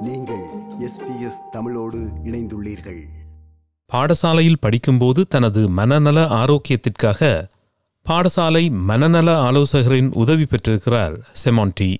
[0.00, 0.44] நீங்கள்
[0.78, 3.00] எஸ்பிஎஸ் தமிழோடு இணைந்துள்ளீர்கள்.
[3.92, 7.48] பாடசாலையில் படிக்கும்போது தனது மனநல ஆரோக்கியத்திற்காக
[8.06, 11.96] பாடசாலை மனநல ஆலோசகரின் உதவி பெற்றிருக்கிறார் செமான்டி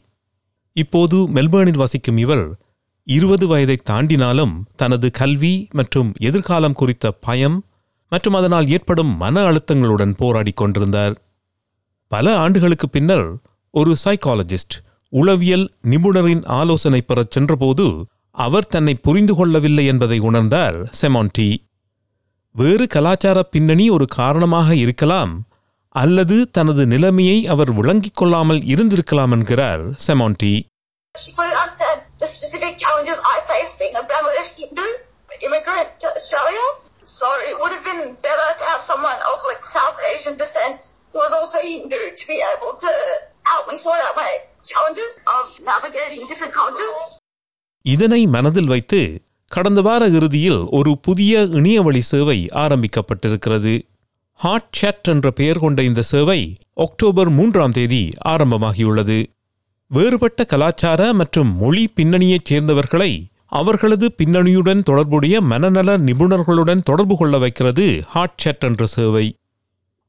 [0.72, 2.58] இப்போது மெல்பேர்னில் வசிக்கும் இவர்
[3.04, 7.64] இருபது வயதை தாண்டினாலும் தனது கல்வி மற்றும் எதிர்காலம் குறித்த பயம்
[8.08, 11.20] மற்றும் அதனால் ஏற்படும் மன அழுத்தங்களுடன் போராடிக் கொண்டிருந்தார்.
[12.08, 13.36] பல ஆண்டுகளுக்கு பின்னர்
[13.70, 14.76] ஒரு சைக்காலஜிஸ்ட்
[15.12, 17.86] உளவியல் நிபுணரின் ஆலோசனை பெறச் சென்றபோது
[18.34, 21.48] அவர் தன்னை புரிந்து கொள்ளவில்லை என்பதை உணர்ந்தார் செமான்டி
[22.54, 25.32] வேறு கலாச்சார பின்னணி ஒரு காரணமாக இருக்கலாம்
[25.94, 30.52] அல்லது தனது நிலைமையை அவர் விளங்கிக் கொள்ளாமல் இருந்திருக்கலாம் என்கிறார் Semanti
[31.14, 34.84] She couldn't understand the specific challenges I face being a Bangladesh Hindu
[35.40, 36.66] immigrant to Australia.
[37.10, 40.78] So it would have been better to have someone of like South Asian descent
[41.12, 42.92] who was also Hindu to be able to
[43.44, 44.30] help me sort out my
[44.64, 45.79] challenges of navigating different cultures.
[47.82, 53.80] இதனை மனதில் வைத்து கடந்த வார இறுதியில் ஒரு புதிய இணையவழி சேவை ஆரம்பிக்கப்பட்டிருக்கிறது.
[54.34, 59.26] ஹாட் chat என்ற பெயர் கொண்ட இந்த சேவை அக்டோபர் மூன்றாம் தேதி ஆரம்பமாகியுள்ளது.
[59.86, 68.40] வேறுபட்ட கலாச்சார மற்றும் மொழி பின்னணியைச் சேர்ந்தவர்களை அவர்களது பின்னணியுடன் தொடர்புடைய மனநல நிபுணர்களுடன் தொடர்பு கொள்ள வைக்கிறது ஹாட்
[68.44, 69.34] chat என்ற சேவை.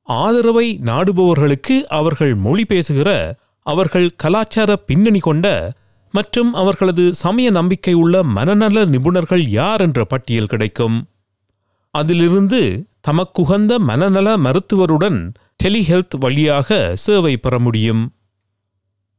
[0.04, 5.74] ஆதரவை நாடுபவர்களுக்கு அவர்கள் மொழி பேசுகிற அவர்கள் கலாச்சார பின்னணி கொண்ட
[6.12, 11.08] மற்றும் அவர்களது சமய நம்பிக்கை உள்ள மனநல நிபுணர்கள் யார் என்ற பட்டியல் கிடைக்கும்.
[11.92, 18.14] அதிலிருந்து தமக்குகந்த மனநல மருத்துவருடன் டெலிஹெல்த் வழியாக சேவை பெற முடியும்.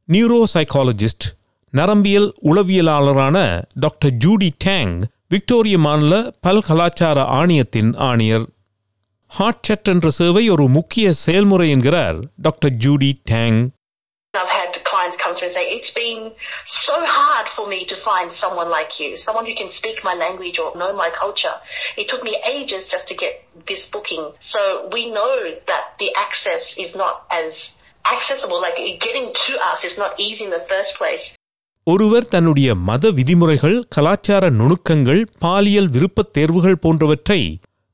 [0.09, 1.25] நியூரோ சைக்காலஜிஸ்ட்
[1.71, 8.45] நரம்பியல் உளவியலாளரான டாக்டர் ஜூடி டேங் விக்டோரிய மாநில பல்கலாச்சார ஆணையத்தின் ஆணையர்.
[9.27, 13.69] ஹாட் செட் என்ற சேவை ஒரு முக்கிய செயல்முறை என்கிறார் doctor Judy Tang.
[15.55, 16.21] Say, it's been
[16.85, 20.57] so hard for me to find someone like you, someone who can speak my language
[20.57, 21.55] or know my culture.
[21.97, 23.33] It took me ages just to get
[23.67, 24.25] this booking.
[24.51, 25.33] So we know
[25.67, 27.53] that the access is not as
[28.05, 31.25] accessible, like getting to us is not easy in the first place.
[31.87, 37.41] ஒருவர் தன்னுடைய மத விதிமுறைகள் கலாச்சார நுணுக்கங்கள் பாலியல் விருப்பத் தேர்வுகள் போன்றவற்றை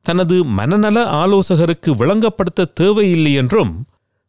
[0.05, 3.73] தனது மனநல ஆலோசகருக்கு விளங்கப்படுத்த தேவையில்லை என்றும்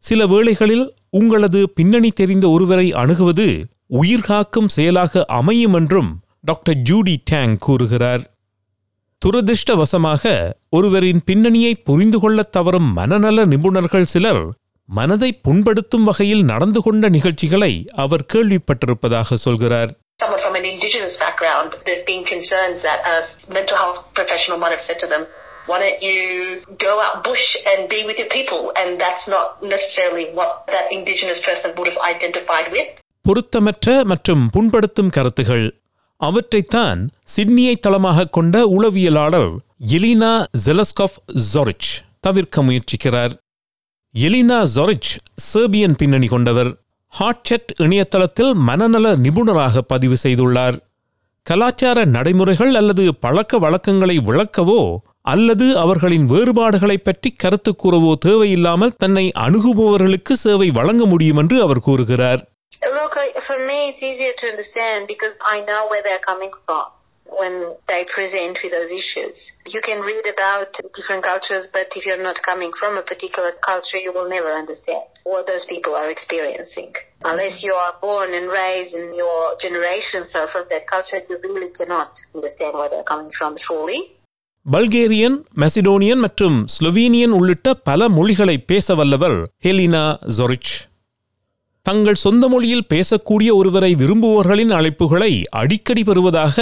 [0.05, 3.61] சில வேளைகளில் உங்களது பின்னணி தெரிந்த ஒருவரை அணுகுவது
[4.03, 8.21] உயிர்காக்கும் செயலாக அமையும் என்றும் டாக்டர் ஜூடி டேங் கூறுகிறார்.
[9.27, 14.49] துரதிர்ஷ்டவசமாக ஒருவரின் பின்னணியை புரிந்து கொள்ளத் தவறும் மனநல நிபுணர்கள் சிலர்
[14.85, 19.89] மனதை புண்படுத்தும் வகையில் நடந்து கொண்ட நிகழ்ச்சிகளை அவர் கேள்விப்பட்டிருப்பதாக சொல்கிறார்.
[19.91, 24.87] Someone from an indigenous background, there's been concerns that a mental health professional might have
[24.89, 25.27] said to them,
[25.67, 26.21] why don't you
[26.79, 28.63] go out bush and be with your people?
[28.75, 32.89] And that's not necessarily what that indigenous person would have identified with.
[33.25, 35.67] பொருத்தமற்ற மற்றும் புண்படுத்தும் கருத்துகள்
[36.21, 37.01] அவற்றைத்தான்
[37.35, 39.51] சிட்னியை தளமாகக் கொண்ட உளவியலாளர்
[39.91, 40.33] Elina
[40.65, 41.19] ஜெலஸ்காஃப்
[41.53, 41.91] ஜொரிச்
[42.21, 43.35] தவிர்க்க முயற்சிக்கிறார்
[44.15, 45.11] Elina ஜொரிச்
[45.49, 46.71] Serbian பின்னணி கொண்டவர்
[47.13, 50.77] ஹாட்செட் இணையதளத்தில் மனநல நிபுணராக பதிவு செய்துள்ளார்
[51.47, 54.81] கலாச்சார நடைமுறைகள் அல்லது பழக்க வழக்கங்களை விளக்கவோ
[55.25, 62.43] அல்லது அவர்களின் வேறுபாடுகளைப் பற்றி கருத்து கூறவோ தேவையில்லாமல் தன்னை அணுகுபவர்களுக்கு சேவை வழங்க முடியும் என்று அவர் கூறுகிறார்
[62.99, 63.15] Look,
[63.47, 66.87] for me, it's easier to understand because I know where they're coming from
[67.41, 67.55] when
[67.89, 69.37] they present with those issues.
[69.65, 73.99] You can read about different cultures, but if you're not coming from a particular culture,
[73.99, 76.91] you will never understand what those people are experiencing.
[77.23, 81.71] Unless you are born and raised and your generations are from that culture, you really
[81.71, 84.01] cannot understand where they're coming from fully.
[84.67, 90.03] Bulgarian Macedonian மற்றும் Slovenian உள்ளிட்ட பல மொழிகளை பேச வல்லவர் Helena
[90.39, 90.73] ஜொரிச்
[91.87, 96.57] தங்கள் சொந்த மொழியில் பேசக்கூடிய ஒருவரை விரும்புபவர்களின் அழைப்புகளை அடிக்கடி பெறுவதாக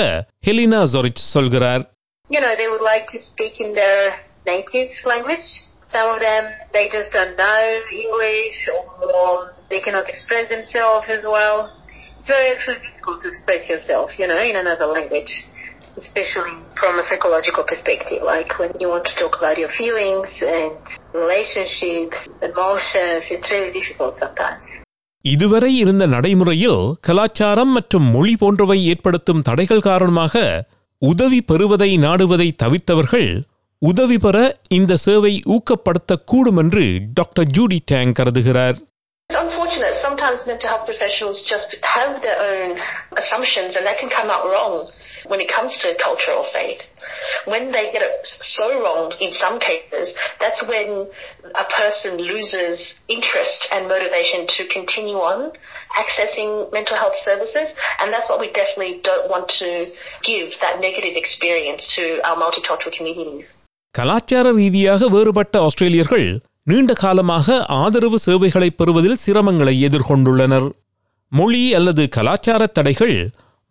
[0.49, 1.85] ஹெலினா ஜொரிச் சொல்கிறார்
[2.31, 4.01] you know, they would like to speak in their
[4.47, 5.47] native language.
[5.93, 6.43] Some of them,
[6.75, 7.61] they just don't know
[8.03, 9.31] English or
[9.71, 11.57] they cannot express themselves as well.
[12.19, 15.33] It's very actually difficult to express yourself, you know, in another language,
[16.03, 18.21] especially from a psychological perspective.
[18.33, 20.79] Like when you want to talk about your feelings and
[21.23, 22.19] relationships,
[22.51, 24.65] emotions, it's really difficult sometimes.
[25.25, 30.43] இதுவரை இருந்த நடைமுறையில் கலாச்சாரம் மற்றும் மொழி போன்றவை ஏற்படுத்தும் தடைகள் காரணமாக
[31.03, 33.29] உதவி பெறுவதை நாடுவதை தவிர்த்தவர்கள்
[33.83, 34.37] உதவி பெற
[34.79, 36.85] இந்த சேவை ஊக்கப்படுத்தக்கூடும் என்று
[37.19, 38.79] டாக்டர் ஜூடி டேங் கருதுகிறார்.
[40.09, 42.71] Sometimes mental health professionals just have their own
[43.23, 44.75] assumptions and that can come out wrong.
[45.31, 46.81] When it comes to cultural faith.
[47.53, 48.17] When they get it
[48.57, 50.07] so wrong in some cases,
[50.43, 50.89] that's when
[51.65, 52.77] a person loses
[53.09, 55.39] interest and motivation to continue on
[56.03, 57.69] accessing mental health services.
[58.01, 59.71] And that's what we definitely don't want to
[60.31, 63.47] give that negative experience to our multicultural communities.
[63.95, 66.27] கலாச்சார ரீதியாக வேறுபட்ட ஆஸ்திரேலியர்கள்
[66.71, 70.67] நீண்ட காலமாக ஆதரவு சேவைகளை பெறுவதில் சிரமங்களை எதிர்கொண்டுள்ளனர்
[71.33, 73.15] மொழி அல்லது கலாச்சார தடைகள்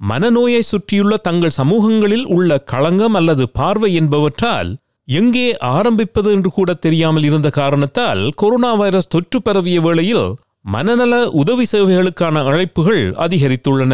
[0.02, 4.70] மனநோயை சுற்றியுள்ள தங்கள் சமூகங்களில் உள்ள களங்கம் அல்லது பார்வை என்பவற்றால்
[5.06, 12.42] எங்கே ஆரம்பிப்பது என்று கூட தெரியாமல் இருந்த காரணத்தால் கொரோனா வைரஸ் தொற்று பரவிய வேளையில் மனநல உதவி சேவைகளுக்கான
[12.44, 13.94] அழைப்புகள் அதிகரித்துள்ளன.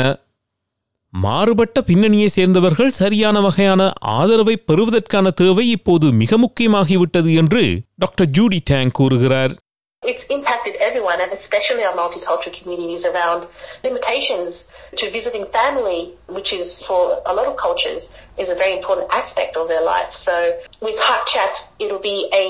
[1.14, 8.92] மாறுபட்ட பின்னணியை சேர்ந்தவர்கள் சரியான வகையான ஆதரவை பெறுவதற்கான தேவை இப்போது மிக முக்கியமாகிவிட்டது என்று டாக்டர் ஜூடி டேங்
[8.92, 9.54] கூறுகிறார்.
[10.03, 13.49] It's impacted everyone, and especially our multicultural communities around
[13.83, 14.65] limitations
[14.97, 18.03] to visiting family, which is for a lot of cultures
[18.39, 20.13] is a very important aspect of their life.
[20.13, 20.35] So
[20.81, 22.47] with Heart Chat, it'll be a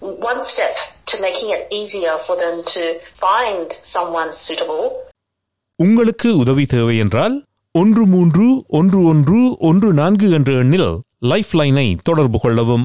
[0.00, 0.74] one step
[1.08, 2.82] to making it easier for them to
[3.20, 4.84] find someone suitable
[5.78, 7.34] உங்களுக்கு உதவி தேவை என்றால்
[7.74, 8.46] ஒன்று மூன்று
[8.78, 10.90] ஒன்று ஒன்று ஒன்று நான்கு என்ற எண்ணில்
[11.32, 12.84] லைஃப் லைனை தொடர்பு கொள்ளவும்